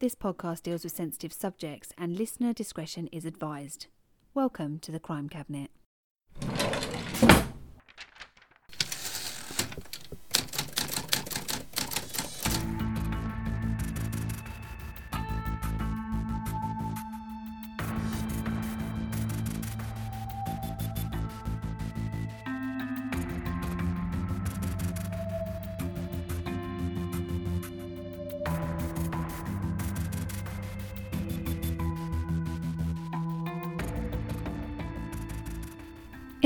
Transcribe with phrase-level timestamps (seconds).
[0.00, 3.88] This podcast deals with sensitive subjects and listener discretion is advised.
[4.32, 5.70] Welcome to the Crime Cabinet.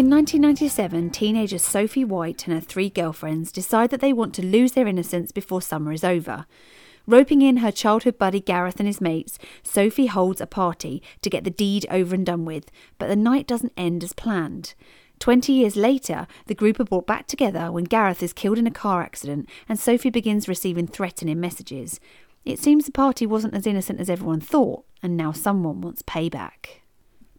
[0.04, 4.72] In 1997, teenager Sophie White and her three girlfriends decide that they want to lose
[4.72, 6.44] their innocence before summer is over.
[7.06, 11.44] Roping in her childhood buddy Gareth and his mates, Sophie holds a party to get
[11.44, 14.74] the deed over and done with, but the night doesn't end as planned.
[15.20, 18.70] Twenty years later, the group are brought back together when Gareth is killed in a
[18.70, 21.98] car accident and Sophie begins receiving threatening messages.
[22.44, 26.83] It seems the party wasn't as innocent as everyone thought, and now someone wants payback.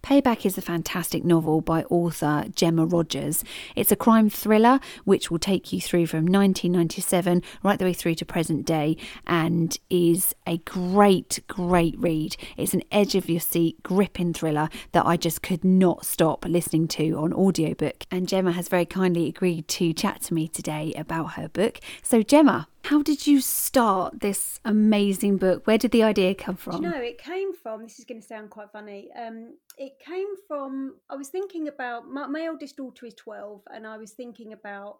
[0.06, 3.44] Payback is a fantastic novel by author Gemma Rogers.
[3.76, 8.14] It's a crime thriller which will take you through from 1997 right the way through
[8.16, 12.38] to present day and is a great, great read.
[12.56, 16.88] It's an edge of your seat, gripping thriller that I just could not stop listening
[16.90, 18.04] to on audiobook.
[18.12, 21.80] And Gemma has very kindly agreed to chat to me today about her book.
[22.04, 25.66] So, Gemma, how did you start this amazing book?
[25.66, 26.84] Where did the idea come from?
[26.84, 27.82] You know, it came from.
[27.82, 29.10] This is going to sound quite funny.
[29.20, 30.96] Um, it came from.
[31.10, 35.00] I was thinking about my, my eldest daughter is twelve, and I was thinking about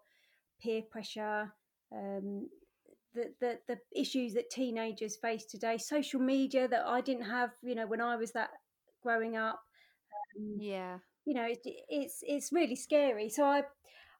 [0.60, 1.52] peer pressure,
[1.92, 2.48] um,
[3.14, 7.50] the, the the issues that teenagers face today, social media that I didn't have.
[7.62, 8.50] You know, when I was that
[9.00, 9.60] growing up.
[10.36, 10.98] Um, yeah.
[11.24, 13.28] You know, it, it's it's really scary.
[13.28, 13.62] So I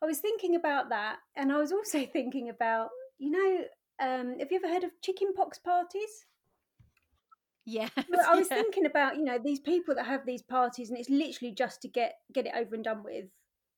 [0.01, 3.65] I was thinking about that, and I was also thinking about you know,
[4.01, 6.27] um, have you ever heard of chicken pox parties?
[7.65, 7.89] Yeah.
[8.09, 8.59] Well, I was yeah.
[8.59, 11.89] thinking about, you know, these people that have these parties and it's literally just to
[11.89, 13.27] get get it over and done with.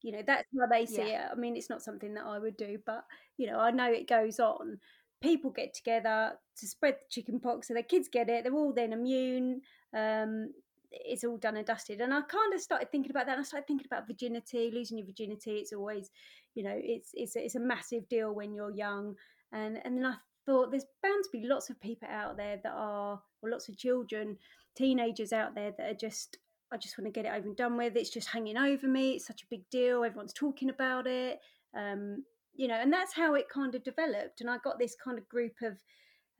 [0.02, 1.26] You know, that's how they see yeah.
[1.26, 1.32] it.
[1.32, 3.04] I mean, it's not something that I would do, but
[3.36, 4.78] you know, I know it goes on.
[5.20, 8.44] People get together to spread the chicken pox so their kids get it.
[8.44, 9.62] They're all then immune.
[9.96, 10.52] Um,
[10.90, 12.00] it's all done and dusted.
[12.00, 13.32] And I kind of started thinking about that.
[13.32, 15.56] And I started thinking about virginity, losing your virginity.
[15.56, 16.10] It's always,
[16.54, 19.14] you know, it's it's it's a massive deal when you're young.
[19.52, 20.14] And and then I
[20.46, 23.76] thought there's bound to be lots of people out there that are, or lots of
[23.76, 24.38] children,
[24.76, 26.38] teenagers out there that are just,
[26.72, 27.96] I just want to get it over and done with.
[27.96, 29.12] It's just hanging over me.
[29.12, 30.04] It's such a big deal.
[30.04, 31.40] Everyone's talking about it.
[31.76, 34.40] Um, you know, and that's how it kind of developed.
[34.40, 35.78] And I got this kind of group of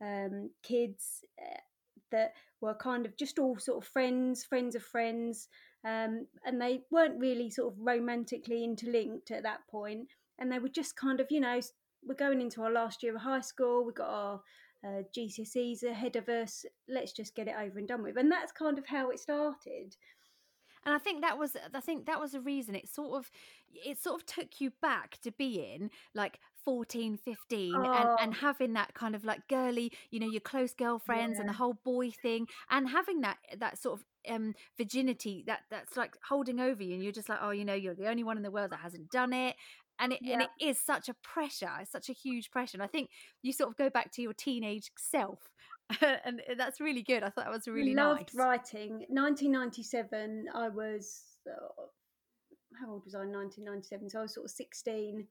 [0.01, 1.59] um, kids uh,
[2.11, 5.47] that were kind of just all sort of friends, friends of friends,
[5.85, 10.69] um, and they weren't really sort of romantically interlinked at that point, and they were
[10.69, 11.59] just kind of, you know,
[12.05, 14.41] we're going into our last year of high school, we've got our
[14.85, 16.65] uh, GCSEs ahead of us.
[16.87, 19.95] Let's just get it over and done with, and that's kind of how it started
[20.85, 23.31] and i think that was i think that was a reason it sort of
[23.73, 27.81] it sort of took you back to being like 14 15 oh.
[27.81, 31.41] and, and having that kind of like girly you know your close girlfriends yeah.
[31.41, 35.95] and the whole boy thing and having that that sort of um virginity that that's
[35.95, 38.37] like holding over you and you're just like oh you know you're the only one
[38.37, 39.55] in the world that hasn't done it
[39.99, 40.33] and it, yeah.
[40.33, 43.09] and it is such a pressure it's such a huge pressure and i think
[43.41, 45.49] you sort of go back to your teenage self
[46.25, 48.35] and that's really good i thought that was really loved nice.
[48.35, 51.83] writing 1997 i was uh,
[52.79, 55.27] how old was i 1997 so i was sort of 16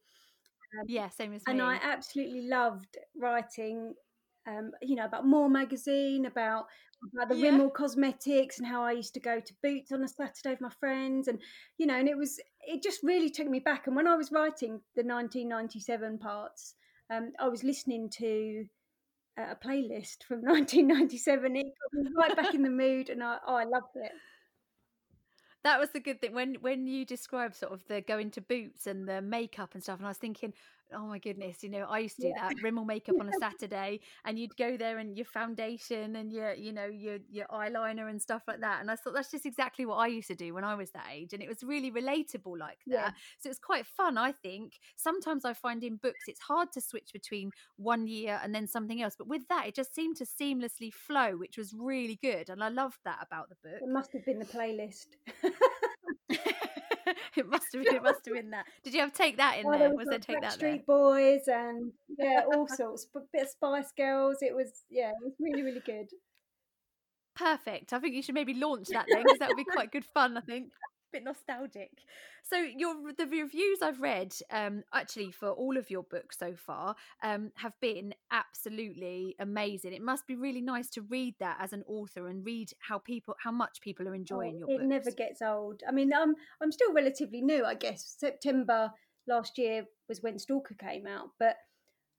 [0.77, 1.53] um, yeah, same as me.
[1.53, 3.95] And I absolutely loved writing,
[4.47, 6.67] um, you know, about More magazine, about
[7.15, 7.51] about the yeah.
[7.51, 10.73] Rimmel cosmetics, and how I used to go to Boots on a Saturday with my
[10.81, 11.41] friends, and
[11.79, 13.87] you know, and it was it just really took me back.
[13.87, 16.75] And when I was writing the 1997 parts,
[17.11, 18.67] um, I was listening to
[19.39, 21.57] a playlist from 1997.
[21.57, 24.13] It got me right back in the mood, and I oh, I loved it
[25.65, 28.87] that was the good thing when when you described sort of the going to boots
[28.87, 30.53] and the makeup and stuff and i was thinking
[30.95, 32.49] oh my goodness you know i used to do yeah.
[32.49, 36.55] that rimmel makeup on a saturday and you'd go there and your foundation and your
[36.55, 39.87] you know your your eyeliner and stuff like that and i thought that's just exactly
[39.87, 42.59] what i used to do when i was that age and it was really relatable
[42.59, 43.11] like that yeah.
[43.39, 47.11] so it's quite fun i think sometimes i find in books it's hard to switch
[47.13, 50.93] between one year and then something else but with that it just seemed to seamlessly
[50.93, 54.25] flow which was really good and i loved that about the book it must have
[54.25, 55.07] been the playlist
[57.39, 57.95] it must have been.
[57.95, 58.67] It must have been that.
[58.83, 59.89] Did you have take that in oh, there?
[59.91, 60.59] Was, was there take that In?
[60.59, 63.07] Street Boys and yeah, all sorts.
[63.13, 64.39] But bit of Spice Girls.
[64.41, 66.09] It was yeah, it was really really good.
[67.35, 67.93] Perfect.
[67.93, 70.37] I think you should maybe launch that thing because that would be quite good fun.
[70.37, 70.71] I think.
[71.13, 71.91] Bit nostalgic.
[72.43, 76.95] So your the reviews I've read, um, actually for all of your books so far,
[77.23, 79.93] um, have been absolutely amazing.
[79.93, 83.35] It must be really nice to read that as an author and read how people
[83.43, 84.89] how much people are enjoying oh, your it books.
[84.89, 85.83] never gets old.
[85.87, 88.15] I mean, I'm I'm still relatively new, I guess.
[88.19, 88.91] September
[89.27, 91.57] last year was when Stalker came out, but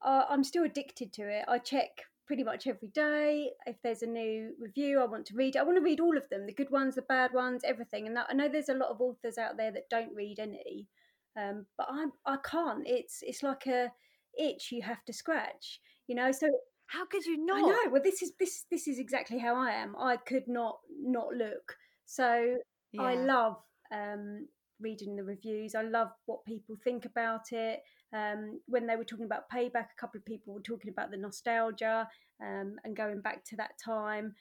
[0.04, 1.46] uh, I'm still addicted to it.
[1.48, 1.90] I check
[2.30, 3.50] pretty much every day.
[3.66, 5.58] If there's a new review, I want to read.
[5.58, 8.06] I want to read all of them, the good ones, the bad ones, everything.
[8.06, 10.88] And I know there's a lot of authors out there that don't read any,
[11.36, 12.84] um, but I I can't.
[12.86, 13.92] It's it's like a
[14.38, 16.32] itch you have to scratch, you know.
[16.32, 16.48] So
[16.86, 17.58] how could you not?
[17.58, 17.92] I know.
[17.92, 19.96] Well, this is this this is exactly how I am.
[19.98, 21.78] I could not not look.
[22.06, 22.58] So
[22.92, 23.02] yeah.
[23.02, 23.56] I love
[23.92, 24.48] um,
[24.80, 25.74] reading the reviews.
[25.74, 27.80] I love what people think about it.
[28.12, 31.18] Um, when they were talking about payback, a couple of people were talking about the
[31.18, 32.08] nostalgia
[32.42, 34.34] um, and going back to that time.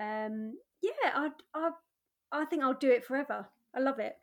[0.00, 1.70] Um, yeah, I, I,
[2.32, 3.46] I think I'll do it forever.
[3.74, 4.16] I love it.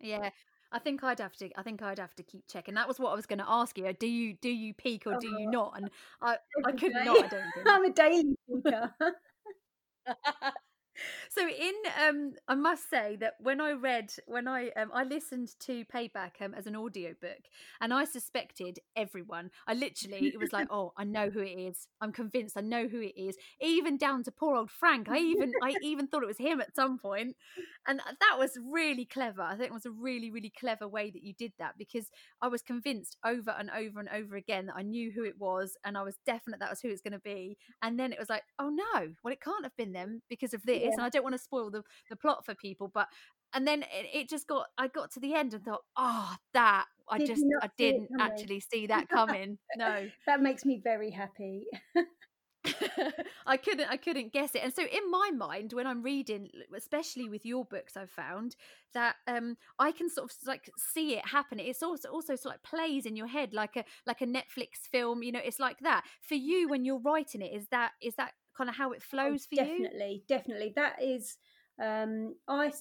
[0.00, 0.30] Yeah,
[0.72, 1.50] I think I'd have to.
[1.56, 2.74] I think I'd have to keep checking.
[2.74, 3.92] That was what I was going to ask you.
[3.92, 5.50] Do you do you peak or do you oh.
[5.50, 5.74] not?
[5.76, 5.90] And
[6.20, 7.24] I, I could not.
[7.24, 8.90] I don't think I'm a daily peaker.
[11.30, 11.74] so in
[12.06, 16.32] um i must say that when i read when i um i listened to payback
[16.40, 17.40] um, as an audiobook
[17.80, 19.50] and i suspected everyone.
[19.66, 21.88] I literally it was like oh i know who it is.
[22.00, 23.36] I'm convinced i know who it is.
[23.60, 26.74] Even down to poor old frank i even i even thought it was him at
[26.74, 27.36] some point.
[27.86, 29.42] And that was really clever.
[29.42, 32.10] I think it was a really really clever way that you did that because
[32.40, 35.76] i was convinced over and over and over again that i knew who it was
[35.84, 37.56] and i was definite that was who it's going to be.
[37.82, 39.12] And then it was like oh no.
[39.22, 40.92] Well it can't have been them because of this yeah.
[40.92, 43.08] and I don't want to spoil the, the plot for people, but
[43.54, 46.86] and then it, it, just got I got to the end and thought, oh, that
[47.08, 49.58] I Did just I didn't actually see that coming.
[49.76, 51.66] no, that makes me very happy.
[53.46, 54.62] I couldn't I couldn't guess it.
[54.62, 58.54] And so in my mind when I'm reading especially with your books I've found
[58.94, 61.58] that um I can sort of like see it happen.
[61.58, 64.86] It's also also sort of like plays in your head like a like a Netflix
[64.90, 66.04] film, you know, it's like that.
[66.20, 69.08] For you when you're writing it is that is that kind of how it oh,
[69.10, 69.88] flows for definitely, you?
[69.88, 70.72] Definitely, definitely.
[70.76, 71.36] That is,
[71.82, 72.72] um, I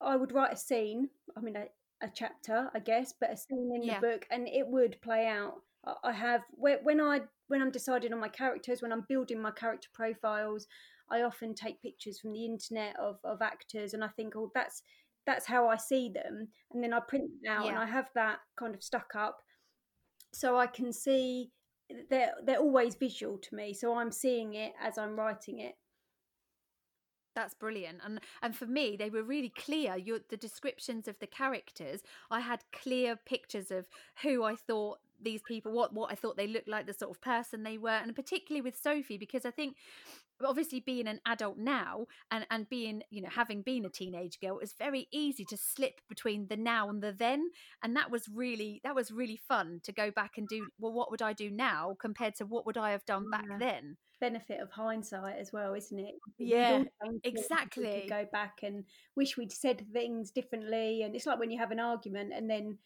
[0.00, 1.08] I would write a scene.
[1.36, 1.66] I mean, a,
[2.04, 4.00] a chapter, I guess, but a scene in yeah.
[4.00, 5.62] the book, and it would play out.
[6.02, 9.88] I have when I when I'm deciding on my characters, when I'm building my character
[9.94, 10.66] profiles,
[11.10, 14.82] I often take pictures from the internet of of actors, and I think, oh, that's
[15.26, 17.70] that's how I see them, and then I print them out, yeah.
[17.70, 19.38] and I have that kind of stuck up,
[20.32, 21.50] so I can see
[22.10, 25.76] they're they're always visual to me so i'm seeing it as i'm writing it.
[27.34, 29.96] That's brilliant and and for me they were really clear.
[29.96, 32.00] Your the descriptions of the characters
[32.30, 33.86] i had clear pictures of
[34.22, 37.20] who i thought these people what what i thought they looked like the sort of
[37.20, 39.76] person they were and particularly with sophie because i think
[40.44, 44.58] obviously being an adult now and and being you know having been a teenage girl
[44.60, 47.50] it's very easy to slip between the now and the then
[47.82, 51.10] and that was really that was really fun to go back and do well what
[51.10, 53.58] would i do now compared to what would i have done back yeah.
[53.58, 53.96] then?
[54.20, 56.14] Benefit of hindsight as well isn't it?
[56.38, 56.82] Yeah
[57.22, 58.06] exactly.
[58.08, 58.84] go back and
[59.14, 62.78] wish we'd said things differently and it's like when you have an argument and then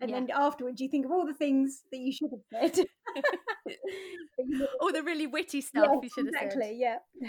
[0.00, 0.20] and yeah.
[0.20, 2.86] then afterwards you think of all the things that you should have said
[4.80, 7.28] all the really witty stuff yes, you should have exactly, said yeah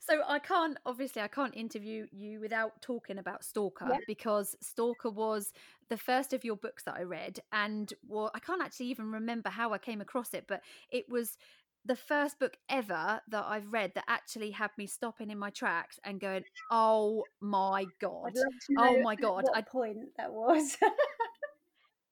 [0.00, 3.98] so i can't obviously i can't interview you without talking about stalker yeah.
[4.06, 5.52] because stalker was
[5.88, 9.50] the first of your books that i read and well i can't actually even remember
[9.50, 10.60] how i came across it but
[10.90, 11.36] it was
[11.86, 15.98] the first book ever that I've read that actually had me stopping in my tracks
[16.04, 18.32] and going, "Oh my god!
[18.78, 20.76] Oh my god!" What I, point that was.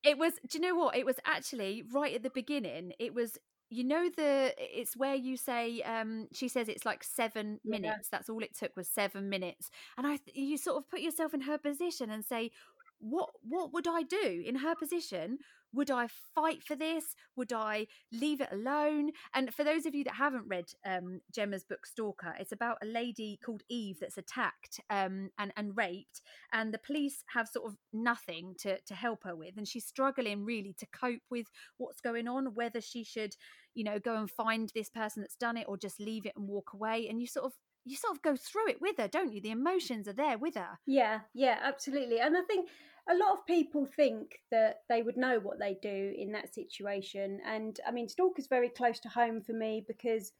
[0.03, 0.33] It was.
[0.47, 0.95] Do you know what?
[0.95, 2.93] It was actually right at the beginning.
[2.99, 3.37] It was.
[3.69, 7.71] You know the it's where you say um she says it's like 7 yeah.
[7.71, 11.33] minutes that's all it took was 7 minutes and I you sort of put yourself
[11.33, 12.51] in her position and say
[12.99, 15.39] what what would I do in her position?
[15.73, 17.15] Would I fight for this?
[17.35, 19.11] Would I leave it alone?
[19.33, 22.85] And for those of you that haven't read um, Gemma's book Stalker, it's about a
[22.85, 27.77] lady called Eve that's attacked um, and and raped, and the police have sort of
[27.91, 32.27] nothing to to help her with, and she's struggling really to cope with what's going
[32.27, 33.35] on, whether she should,
[33.73, 36.47] you know, go and find this person that's done it or just leave it and
[36.47, 37.07] walk away.
[37.09, 37.53] And you sort of
[37.85, 39.41] you sort of go through it with her, don't you?
[39.41, 40.79] The emotions are there with her.
[40.85, 42.19] Yeah, yeah, absolutely.
[42.19, 42.69] And I think
[43.09, 47.39] a lot of people think that they would know what they do in that situation.
[47.45, 50.31] And I mean, Stalker's very close to home for me because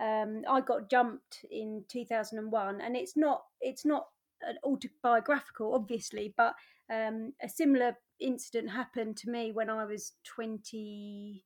[0.00, 4.06] um, I got jumped in 2001, and it's not it's not
[4.42, 6.54] an autobiographical, obviously, but
[6.90, 11.42] um, a similar incident happened to me when I was 20,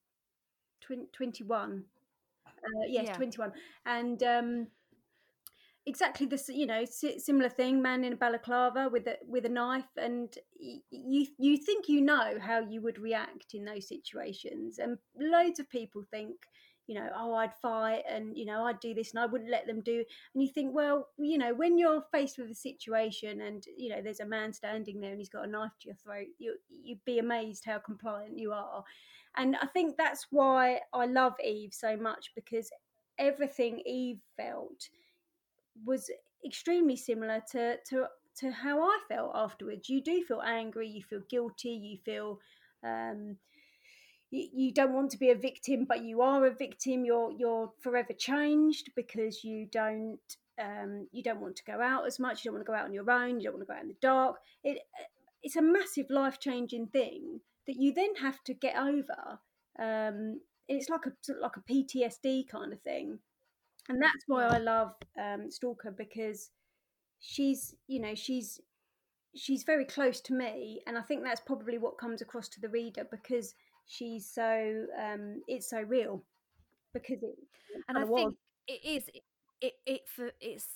[0.82, 1.84] 20 21.
[2.46, 3.14] Uh, yes, yeah.
[3.14, 3.52] 21.
[3.86, 4.66] And um,
[5.86, 9.88] exactly this you know similar thing man in a balaclava with a with a knife
[9.96, 15.58] and you you think you know how you would react in those situations and loads
[15.58, 16.36] of people think
[16.86, 19.66] you know oh i'd fight and you know i'd do this and i wouldn't let
[19.66, 23.64] them do and you think well you know when you're faced with a situation and
[23.76, 26.26] you know there's a man standing there and he's got a knife to your throat
[26.38, 28.84] you you'd be amazed how compliant you are
[29.36, 32.70] and i think that's why i love eve so much because
[33.18, 34.88] everything eve felt
[35.84, 36.10] was
[36.44, 38.06] extremely similar to to
[38.38, 39.88] to how I felt afterwards.
[39.88, 42.38] You do feel angry, you feel guilty, you feel
[42.84, 43.36] um,
[44.30, 47.04] you, you don't want to be a victim, but you are a victim.
[47.04, 50.18] You're you're forever changed because you don't
[50.60, 52.44] um, you don't want to go out as much.
[52.44, 53.40] You don't want to go out on your own.
[53.40, 54.36] You don't want to go out in the dark.
[54.64, 54.78] It
[55.42, 59.40] it's a massive life changing thing that you then have to get over.
[59.78, 63.18] Um, it's like a like a PTSD kind of thing
[63.88, 66.50] and that's why I love um, Stalker because
[67.20, 68.60] she's you know she's
[69.34, 72.68] she's very close to me, and I think that's probably what comes across to the
[72.68, 73.54] reader because
[73.86, 76.22] she's so um, it's so real
[76.92, 77.38] because it
[77.88, 78.34] and I think
[78.68, 79.22] it is it,
[79.60, 80.66] it it for it's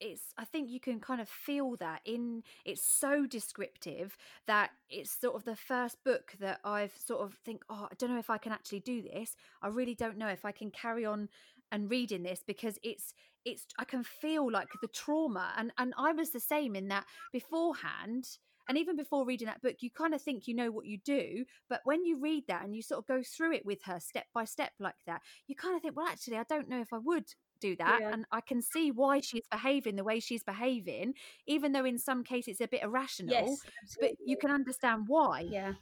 [0.00, 5.10] it's i think you can kind of feel that in it's so descriptive that it's
[5.20, 8.30] sort of the first book that i've sort of think oh i don't know if
[8.30, 9.36] i can actually do this.
[9.62, 11.28] I really don't know if i can carry on
[11.72, 16.12] and reading this because it's it's I can feel like the trauma and and I
[16.12, 18.26] was the same in that beforehand
[18.68, 21.44] and even before reading that book you kind of think you know what you do
[21.68, 24.26] but when you read that and you sort of go through it with her step
[24.34, 26.98] by step like that you kind of think well actually I don't know if I
[26.98, 27.26] would
[27.60, 28.12] do that yeah.
[28.12, 31.14] and I can see why she's behaving the way she's behaving
[31.46, 35.40] even though in some cases it's a bit irrational yes, but you can understand why.
[35.40, 35.74] Yeah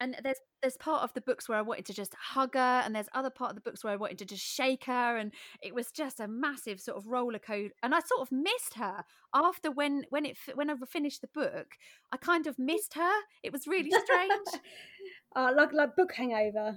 [0.00, 2.94] and there's there's part of the books where I wanted to just hug her, and
[2.94, 5.32] there's other part of the books where I wanted to just shake her, and
[5.62, 7.74] it was just a massive sort of roller coaster.
[7.82, 11.76] And I sort of missed her after when when it when I finished the book.
[12.12, 13.12] I kind of missed her.
[13.42, 14.62] It was really strange.
[15.36, 16.76] oh, like like book hangover.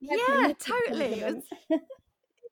[0.00, 1.42] Yeah, totally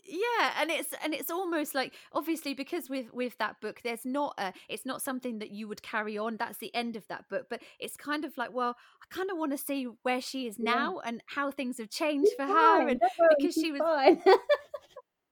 [0.08, 4.34] yeah and it's and it's almost like obviously because with with that book there's not
[4.38, 7.46] a it's not something that you would carry on that's the end of that book
[7.50, 8.76] but it's kind of like well
[9.10, 12.28] i kind of want to see where she is now and how things have changed
[12.28, 12.82] she's for fine.
[12.82, 13.00] her and
[13.38, 13.80] because she was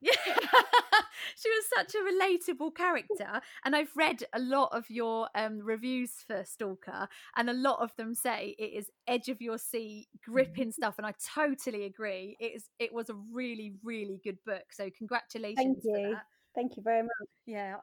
[0.05, 0.11] Yeah.
[1.35, 3.41] she was such a relatable character.
[3.63, 7.95] And I've read a lot of your um, reviews for Stalker, and a lot of
[7.95, 10.71] them say it is edge of your seat, gripping mm-hmm.
[10.71, 10.95] stuff.
[10.97, 12.37] And I totally agree.
[12.39, 14.65] It is it was a really, really good book.
[14.71, 16.17] So congratulations Thank you.
[16.53, 17.29] Thank you very much.
[17.45, 17.77] Yeah.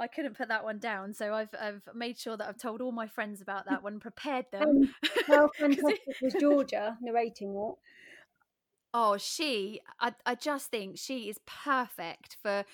[0.00, 2.92] I couldn't put that one down, so I've I've made sure that I've told all
[2.92, 4.62] my friends about that one, prepared them.
[4.62, 4.94] Um,
[5.26, 7.74] how fantastic was Georgia narrating it?
[8.92, 12.64] Oh, she, I, I just think she is perfect for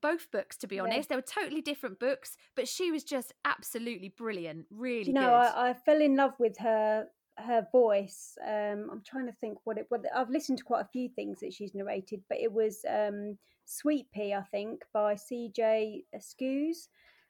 [0.00, 1.04] both books to be honest yeah.
[1.10, 5.68] they were totally different books but she was just absolutely brilliant really you know I,
[5.68, 9.86] I, fell in love with her her voice um i'm trying to think what it
[9.88, 13.38] what i've listened to quite a few things that she's narrated but it was um
[13.64, 16.88] sweet pea i think by cj Skuse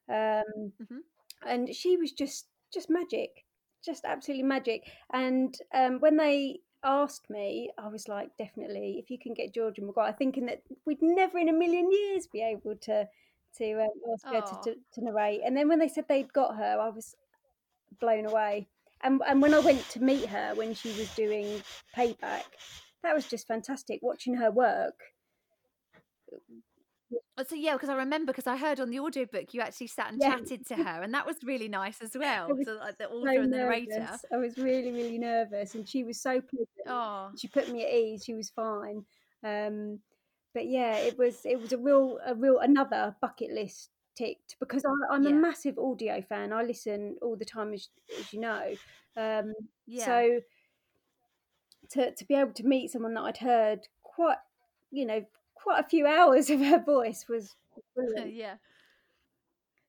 [0.09, 0.99] um mm-hmm.
[1.47, 3.44] and she was just just magic
[3.85, 9.18] just absolutely magic and um when they asked me, I was like, definitely, if you
[9.18, 13.09] can get Georgia Maguire, thinking that we'd never in a million years be able to
[13.59, 15.42] to um, ask her to, to, to, narrate.
[15.44, 17.14] And then when they said they'd got her, I was
[18.00, 18.66] blown away.
[19.02, 21.62] And and when I went to meet her when she was doing
[21.97, 22.44] payback,
[23.02, 24.94] that was just fantastic watching her work
[27.47, 30.21] so yeah, because I remember because I heard on the audiobook you actually sat and
[30.21, 30.37] yeah.
[30.37, 32.49] chatted to her, and that was really nice as well.
[32.64, 34.09] So, like, the author so and the narrator.
[34.32, 36.68] I was really, really nervous, and she was so pleasant.
[36.87, 37.30] Oh.
[37.37, 38.25] She put me at ease.
[38.25, 39.04] She was fine.
[39.44, 40.00] Um,
[40.54, 44.85] but yeah, it was it was a real a real another bucket list ticked because
[44.85, 45.31] I, am yeah.
[45.31, 46.52] a massive audio fan.
[46.52, 47.88] I listen all the time, as,
[48.19, 48.75] as you know.
[49.16, 49.54] Um,
[49.87, 50.04] yeah.
[50.04, 50.40] So
[51.90, 54.38] to to be able to meet someone that I'd heard quite,
[54.90, 57.57] you know, quite a few hours of her voice was
[57.95, 58.35] brilliant.
[58.35, 58.54] yeah.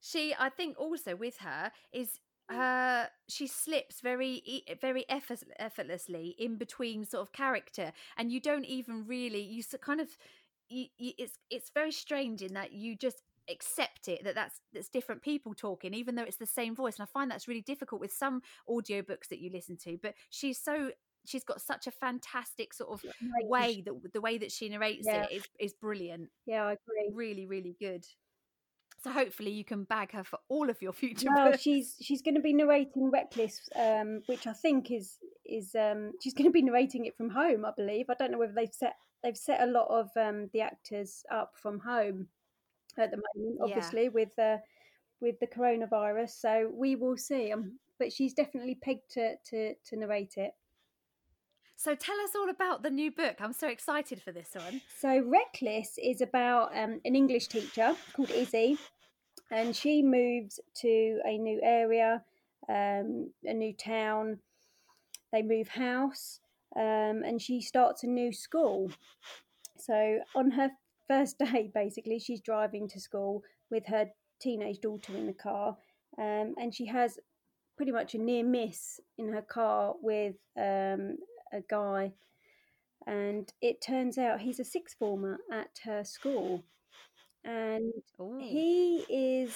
[0.02, 7.06] She, I think, also with her is her she slips very very effortlessly in between
[7.06, 10.10] sort of character and you don't even really you kind of
[10.68, 14.88] you, you, it's it's very strange in that you just accept it that that's that's
[14.88, 18.00] different people talking even though it's the same voice and i find that's really difficult
[18.00, 20.92] with some audiobooks that you listen to but she's so
[21.26, 23.04] she's got such a fantastic sort of
[23.44, 25.24] way that the way that she narrates yeah.
[25.24, 26.30] it is is brilliant.
[26.46, 27.12] Yeah, I agree.
[27.14, 28.06] Really, really good.
[29.04, 31.28] So hopefully you can bag her for all of your future.
[31.34, 31.62] Well, books.
[31.62, 36.34] she's she's going to be narrating Reckless, um, which I think is is um, she's
[36.34, 37.66] going to be narrating it from home.
[37.66, 38.10] I believe.
[38.10, 41.54] I don't know whether they've set they've set a lot of um, the actors up
[41.56, 42.28] from home.
[42.98, 44.10] At the moment, obviously yeah.
[44.10, 44.62] with the
[45.22, 46.32] with the coronavirus.
[46.40, 47.52] So we will see.
[47.52, 50.52] Um, but she's definitely pegged to to to narrate it.
[51.76, 53.38] So tell us all about the new book.
[53.40, 54.82] I'm so excited for this one.
[55.00, 58.78] So Reckless is about um, an English teacher called Izzy,
[59.52, 62.24] and she moves to a new area,
[62.70, 64.40] um, a new town.
[65.32, 66.40] They move house,
[66.76, 68.92] um, and she starts a new school.
[69.78, 70.70] So on her
[71.08, 74.08] first day, basically, she's driving to school with her
[74.40, 75.78] teenage daughter in the car,
[76.18, 77.18] um, and she has
[77.76, 81.18] pretty much a near miss in her car with um,
[81.52, 82.12] a guy,
[83.08, 86.64] and it turns out he's a sixth former at her school,
[87.44, 88.38] and Ooh.
[88.40, 89.56] he is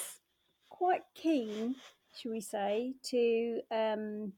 [0.69, 1.75] quite keen,
[2.15, 4.33] shall we say, to um,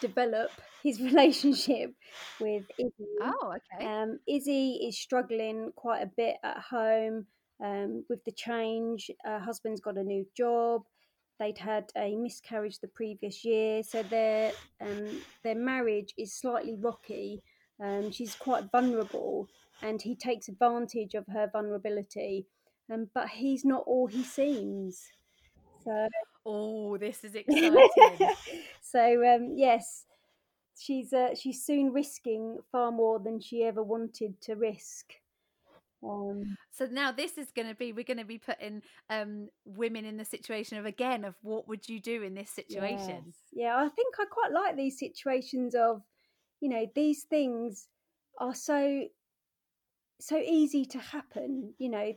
[0.00, 0.50] develop
[0.82, 1.94] his relationship
[2.40, 3.08] with Izzy.
[3.22, 3.86] Oh, okay.
[3.86, 7.26] Um, Izzy is struggling quite a bit at home
[7.62, 9.10] um, with the change.
[9.24, 10.82] Her husband's got a new job.
[11.38, 17.42] They'd had a miscarriage the previous year, so their um, their marriage is slightly rocky.
[17.80, 19.48] Um, she's quite vulnerable,
[19.80, 22.46] and he takes advantage of her vulnerability.
[22.92, 25.12] Um, but he's not all he seems.
[25.84, 26.08] So,
[26.44, 27.80] oh, this is exciting.
[28.90, 30.04] So, um, yes,
[30.78, 35.14] she's uh, she's soon risking far more than she ever wanted to risk.
[36.02, 40.04] Um, so now this is going to be we're going to be putting um, women
[40.04, 43.22] in the situation of again of what would you do in this situation?
[43.26, 43.34] Yes.
[43.52, 46.02] Yeah, I think I quite like these situations of
[46.60, 47.88] you know these things
[48.38, 49.04] are so
[50.20, 51.74] so easy to happen.
[51.78, 52.12] You know,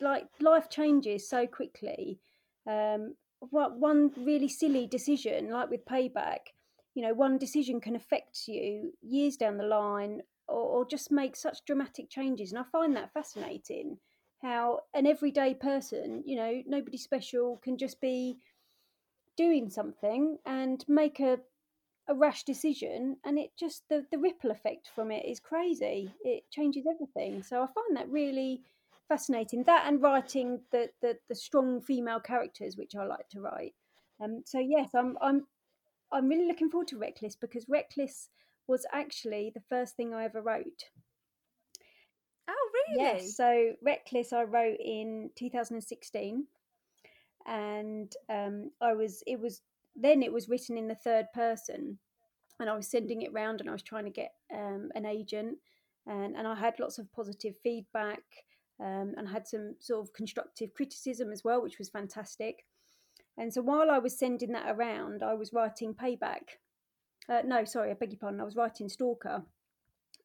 [0.00, 2.18] like life changes so quickly.
[2.66, 6.52] Um, one really silly decision, like with payback,
[6.94, 11.36] you know, one decision can affect you years down the line or, or just make
[11.36, 12.52] such dramatic changes.
[12.52, 13.98] And I find that fascinating
[14.42, 18.38] how an everyday person, you know, nobody special, can just be
[19.36, 21.38] doing something and make a
[22.08, 26.42] a rash decision and it just the, the ripple effect from it is crazy it
[26.50, 28.62] changes everything so i find that really
[29.08, 33.74] fascinating that and writing the the, the strong female characters which i like to write
[34.22, 35.46] um so yes i'm i'm
[36.12, 38.28] i'm really looking forward to reckless because reckless
[38.68, 40.84] was actually the first thing I ever wrote.
[42.48, 43.02] Oh, really?
[43.02, 43.36] Yes.
[43.36, 46.46] So Reckless, I wrote in 2016,
[47.46, 49.62] and um, I was it was
[49.96, 51.98] then it was written in the third person,
[52.60, 55.58] and I was sending it round, and I was trying to get um, an agent,
[56.06, 58.22] and and I had lots of positive feedback,
[58.80, 62.64] um, and I had some sort of constructive criticism as well, which was fantastic.
[63.36, 66.58] And so while I was sending that around, I was writing Payback,
[67.28, 68.40] uh, no, sorry, I beg your pardon.
[68.40, 69.42] I was writing Stalker.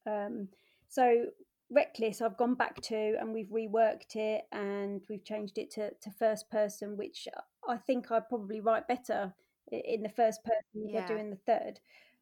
[0.07, 0.47] Um,
[0.87, 1.25] so
[1.69, 6.11] Reckless, I've gone back to and we've reworked it and we've changed it to, to
[6.11, 7.27] first person, which
[7.67, 9.33] I think I probably write better
[9.71, 11.05] in the first person yeah.
[11.05, 11.79] than doing the third.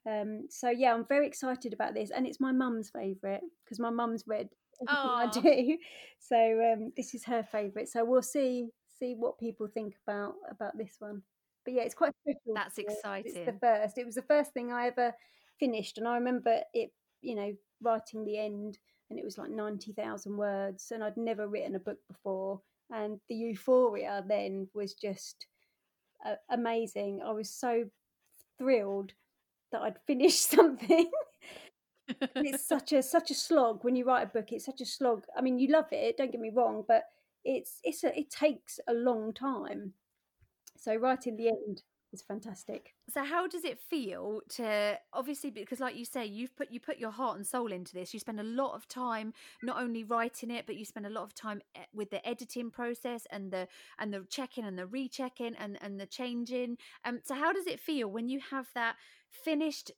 [0.07, 3.91] Um, so yeah, I'm very excited about this, and it's my mum's favourite because my
[3.91, 4.49] mum's read
[4.87, 5.77] I do.
[6.19, 7.89] So um, this is her favourite.
[7.89, 11.23] So we'll see see what people think about about this one
[11.63, 12.53] but yeah, it's quite special.
[12.55, 13.33] That's exciting.
[13.35, 13.97] It's the first.
[13.97, 15.13] It was the first thing I ever
[15.59, 16.91] finished, and I remember it.
[17.21, 18.79] You know, writing the end,
[19.09, 23.19] and it was like ninety thousand words, and I'd never written a book before, and
[23.29, 25.45] the euphoria then was just
[26.25, 27.21] uh, amazing.
[27.25, 27.85] I was so
[28.57, 29.13] thrilled
[29.71, 31.11] that I'd finished something.
[32.35, 34.51] It's such a such a slog when you write a book.
[34.51, 35.25] It's such a slog.
[35.37, 36.17] I mean, you love it.
[36.17, 37.03] Don't get me wrong, but
[37.43, 39.93] it's it's a, it takes a long time
[40.81, 42.95] so right in the end is fantastic.
[43.07, 46.97] So how does it feel to obviously because like you say you've put you put
[46.97, 48.13] your heart and soul into this.
[48.13, 51.23] You spend a lot of time not only writing it but you spend a lot
[51.23, 51.61] of time
[51.93, 53.67] with the editing process and the
[53.99, 56.77] and the checking and the rechecking and and the changing.
[57.05, 58.95] Um so how does it feel when you have that
[59.29, 59.91] finished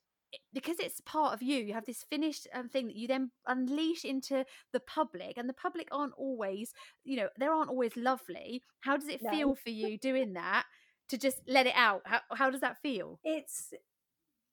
[0.52, 4.04] because it's part of you you have this finished um, thing that you then unleash
[4.04, 6.72] into the public and the public aren't always
[7.04, 8.62] you know they aren't always lovely.
[8.80, 9.30] How does it no.
[9.30, 10.64] feel for you doing that
[11.08, 12.02] to just let it out?
[12.04, 13.18] How, how does that feel?
[13.24, 13.72] It's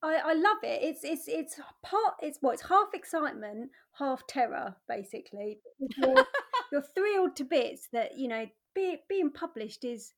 [0.02, 0.80] I, I love it.
[0.82, 6.14] It's it's it's part it's what it's half excitement half terror basically you're,
[6.72, 10.14] you're thrilled to bits that you know be, being published is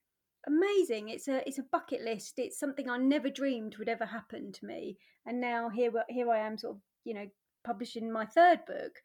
[0.47, 1.09] amazing.
[1.09, 2.35] It's a it's a bucket list.
[2.39, 6.41] It's something I never dreamed would ever happen to me, and now here here I
[6.47, 7.27] am, sort of you know
[7.65, 9.03] publishing my third book.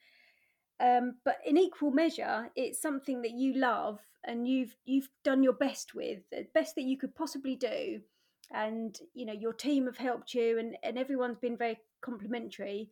[0.81, 5.53] Um, but in equal measure, it's something that you love and you've you've done your
[5.53, 8.01] best with, the best that you could possibly do,
[8.53, 12.89] and you know your team have helped you, and and everyone's been very complimentary,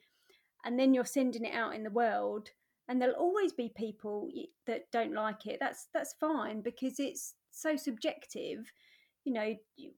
[0.65, 2.49] and then you're sending it out in the world,
[2.87, 4.29] and there'll always be people
[4.65, 5.57] that don't like it.
[5.59, 8.71] That's that's fine because it's so subjective.
[9.23, 9.55] You know,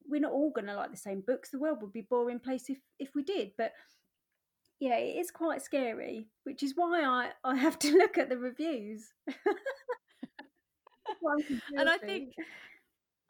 [0.08, 1.50] we're not all going to like the same books.
[1.50, 3.52] The world would be boring place if if we did.
[3.56, 3.72] But
[4.80, 8.38] yeah, it is quite scary, which is why I I have to look at the
[8.38, 9.12] reviews.
[11.76, 12.32] and I think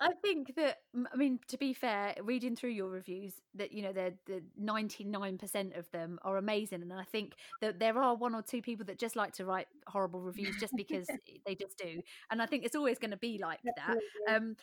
[0.00, 0.78] I think that
[1.12, 5.04] I mean to be fair, reading through your reviews, that you know the the ninety
[5.04, 8.62] nine percent of them are amazing, and I think that there are one or two
[8.62, 11.06] people that just like to write horrible reviews just because
[11.46, 14.02] they just do, and I think it's always going to be like Absolutely.
[14.26, 14.36] that.
[14.36, 14.56] Um,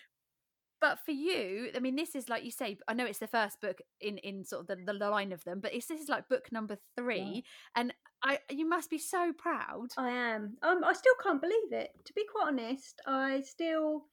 [0.80, 2.78] but for you, I mean, this is like you say.
[2.88, 5.60] I know it's the first book in in sort of the, the line of them,
[5.60, 7.82] but it's this is like book number three, yeah.
[7.82, 9.89] and I you must be so proud.
[9.97, 10.58] I am.
[10.62, 11.91] Um, I still can't believe it.
[12.06, 14.06] To be quite honest, I still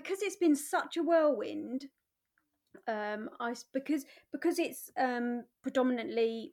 [0.00, 1.86] because it's been such a whirlwind
[2.86, 6.52] um i because because it's um predominantly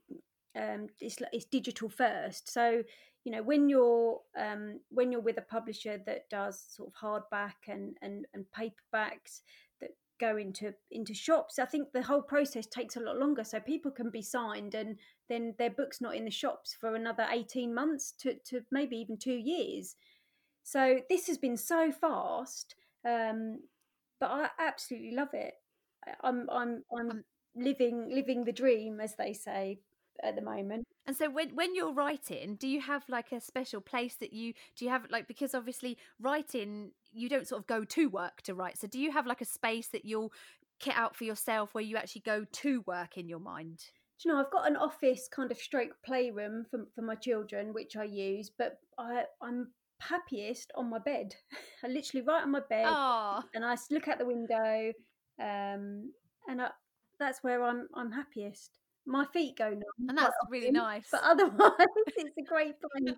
[0.55, 2.51] um it's it's digital first.
[2.51, 2.83] So
[3.23, 7.67] you know when you're um when you're with a publisher that does sort of hardback
[7.67, 9.41] and and and paperbacks
[9.81, 13.43] that go into into shops i think the whole process takes a lot longer.
[13.43, 14.97] So people can be signed and
[15.29, 19.17] then their book's not in the shops for another 18 months to to maybe even
[19.17, 19.95] 2 years.
[20.63, 22.75] So this has been so fast
[23.05, 23.59] um,
[24.19, 25.53] but I absolutely love it.
[26.21, 27.23] I'm I'm I'm um,
[27.55, 29.79] living living the dream, as they say
[30.23, 30.85] at the moment.
[31.07, 34.53] And so when when you're writing, do you have like a special place that you
[34.75, 38.53] do you have like because obviously writing you don't sort of go to work to
[38.53, 38.77] write.
[38.77, 40.33] So do you have like a space that you'll
[40.79, 43.77] kit out for yourself where you actually go to work in your mind?
[44.21, 47.73] Do you know, I've got an office kind of stroke playroom for, for my children,
[47.73, 49.67] which I use, but I, I'm
[49.99, 51.35] happiest on my bed.
[51.83, 53.43] I literally right on my bed, Aww.
[53.53, 54.93] and I look out the window,
[55.39, 56.11] um,
[56.47, 56.69] and I,
[57.19, 58.79] that's where I'm I'm happiest.
[59.07, 61.07] My feet go numb, and that's really nice.
[61.11, 61.71] But otherwise,
[62.17, 63.15] it's a great place.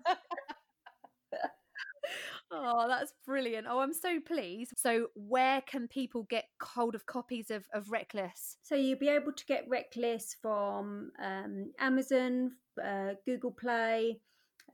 [2.50, 3.66] oh, that's brilliant.
[3.68, 4.72] Oh, I'm so pleased.
[4.76, 8.58] So, where can people get hold of copies of, of Reckless?
[8.62, 14.20] So, you'll be able to get Reckless from um, Amazon, uh, Google Play,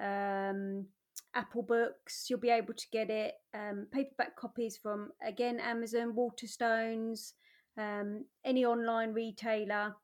[0.00, 0.86] um,
[1.35, 2.27] Apple Books.
[2.29, 7.33] You'll be able to get it um, paperback copies from again Amazon, Waterstones,
[7.79, 9.94] um, any online retailer.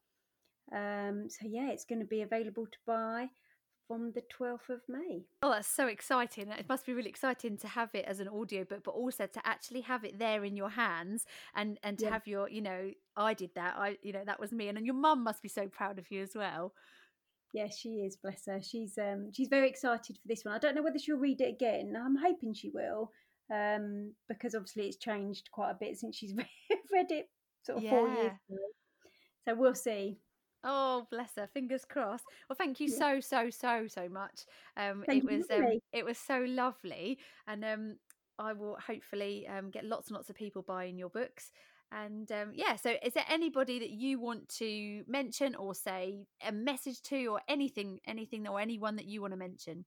[0.72, 3.28] Um, so yeah, it's going to be available to buy
[3.90, 5.24] from the 12th of May.
[5.42, 6.48] Oh, that's so exciting.
[6.48, 9.80] It must be really exciting to have it as an audiobook, but also to actually
[9.80, 12.12] have it there in your hands and and to yeah.
[12.12, 13.74] have your, you know, I did that.
[13.76, 16.08] I you know, that was me and, and your mum must be so proud of
[16.12, 16.72] you as well.
[17.52, 18.16] Yes, she is.
[18.16, 18.60] Bless her.
[18.62, 20.54] She's um she's very excited for this one.
[20.54, 21.96] I don't know whether she'll read it again.
[21.96, 23.10] I'm hoping she will,
[23.52, 26.34] um because obviously it's changed quite a bit since she's
[26.92, 27.28] read it
[27.64, 27.90] sort of yeah.
[27.90, 28.58] four years ago.
[29.48, 30.18] So we'll see.
[30.62, 31.48] Oh, bless her.
[31.52, 32.24] Fingers crossed.
[32.48, 32.98] Well, thank you yeah.
[32.98, 34.44] so so so so much.
[34.76, 37.96] Um, thank it was um, it was so lovely, and um,
[38.38, 41.50] I will hopefully um, get lots and lots of people buying your books.
[41.92, 46.52] And um, yeah, so is there anybody that you want to mention or say a
[46.52, 49.84] message to, or anything, anything, or anyone that you want to mention?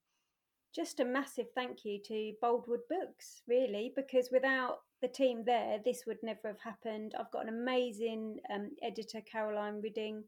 [0.74, 6.02] Just a massive thank you to Boldwood Books, really, because without the team there, this
[6.06, 7.14] would never have happened.
[7.18, 10.24] I've got an amazing um, editor, Caroline Ridding.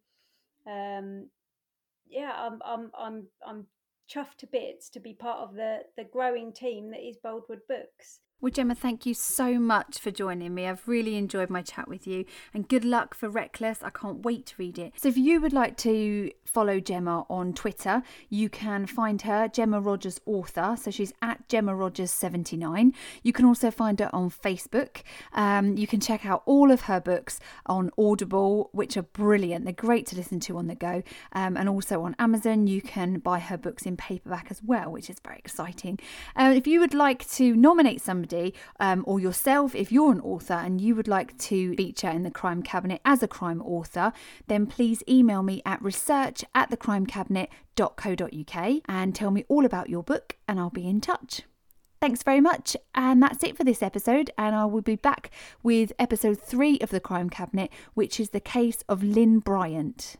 [0.66, 1.28] Um,
[2.08, 3.66] yeah, I'm, I'm, I'm, I'm
[4.08, 8.20] chuffed to bits to be part of the the growing team that is Boldwood Books.
[8.38, 10.66] Well, Gemma, thank you so much for joining me.
[10.66, 13.82] I've really enjoyed my chat with you, and good luck for Reckless.
[13.82, 14.92] I can't wait to read it.
[14.94, 19.80] So, if you would like to follow Gemma on Twitter, you can find her Gemma
[19.80, 20.76] Rogers Author.
[20.78, 22.92] So, she's at Gemma Rogers 79.
[23.22, 25.00] You can also find her on Facebook.
[25.32, 29.64] Um, you can check out all of her books on Audible, which are brilliant.
[29.64, 31.02] They're great to listen to on the go.
[31.32, 35.08] Um, and also on Amazon, you can buy her books in paperback as well, which
[35.08, 35.98] is very exciting.
[36.36, 40.20] Uh, if you would like to nominate somebody, somebody um, or yourself, if you're an
[40.20, 44.12] author and you would like to feature in the Crime Cabinet as a crime author,
[44.46, 50.36] then please email me at research at thecrimecabinet.co.uk and tell me all about your book
[50.48, 51.42] and I'll be in touch.
[52.00, 52.76] Thanks very much.
[52.94, 54.30] And that's it for this episode.
[54.36, 55.30] And I will be back
[55.62, 60.16] with episode three of The Crime Cabinet, which is the case of Lynn Bryant.